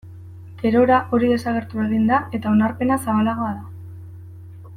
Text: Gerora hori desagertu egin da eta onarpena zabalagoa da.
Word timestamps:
Gerora 0.61 0.95
hori 1.17 1.29
desagertu 1.33 1.83
egin 1.83 2.09
da 2.13 2.21
eta 2.39 2.55
onarpena 2.57 3.01
zabalagoa 3.07 3.53
da. 3.61 3.71